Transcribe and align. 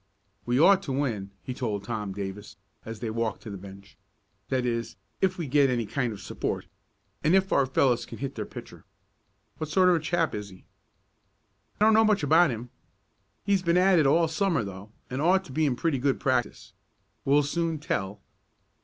"We 0.47 0.59
ought 0.59 0.81
to 0.81 0.91
win," 0.91 1.29
he 1.43 1.53
told 1.53 1.83
Tom 1.83 2.11
Davis, 2.11 2.57
as 2.85 3.01
they 3.01 3.11
walked 3.11 3.43
to 3.43 3.51
the 3.51 3.55
bench. 3.57 3.99
"That 4.49 4.65
is 4.65 4.95
if 5.21 5.37
we 5.37 5.45
get 5.47 5.69
any 5.69 5.85
kind 5.85 6.11
of 6.11 6.19
support, 6.19 6.65
and 7.23 7.35
if 7.35 7.53
our 7.53 7.67
fellows 7.67 8.07
can 8.07 8.17
hit 8.17 8.33
their 8.33 8.47
pitcher. 8.47 8.83
What 9.59 9.69
sort 9.69 9.89
of 9.89 9.95
a 9.95 9.99
chap 9.99 10.33
is 10.33 10.49
he?" 10.49 10.65
"Don't 11.79 11.93
know 11.93 12.03
much 12.03 12.23
about 12.23 12.49
him. 12.49 12.71
He's 13.43 13.61
been 13.61 13.77
at 13.77 13.99
it 13.99 14.07
all 14.07 14.27
Summer 14.27 14.63
though, 14.63 14.91
and 15.07 15.21
ought 15.21 15.43
to 15.45 15.51
be 15.51 15.67
in 15.67 15.75
pretty 15.75 15.99
good 15.99 16.19
practice. 16.19 16.73
We'll 17.23 17.43
soon 17.43 17.77
tell. 17.77 18.21